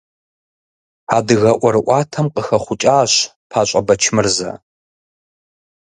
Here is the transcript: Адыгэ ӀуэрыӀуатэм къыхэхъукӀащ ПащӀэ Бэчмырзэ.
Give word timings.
Адыгэ 1.15 1.51
ӀуэрыӀуатэм 1.61 2.27
къыхэхъукӀащ 2.33 3.13
ПащӀэ 3.49 3.81
Бэчмырзэ. 3.87 4.51